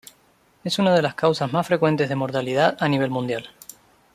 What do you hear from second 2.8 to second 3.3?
nivel